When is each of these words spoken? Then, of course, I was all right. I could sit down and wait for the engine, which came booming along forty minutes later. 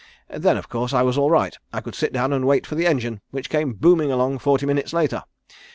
Then, 0.33 0.57
of 0.57 0.67
course, 0.67 0.93
I 0.93 1.03
was 1.03 1.15
all 1.15 1.29
right. 1.29 1.55
I 1.71 1.79
could 1.79 1.93
sit 1.93 2.11
down 2.11 2.33
and 2.33 2.47
wait 2.47 2.65
for 2.65 2.73
the 2.73 2.87
engine, 2.87 3.21
which 3.29 3.51
came 3.51 3.73
booming 3.73 4.11
along 4.11 4.39
forty 4.39 4.65
minutes 4.65 4.93
later. 4.93 5.21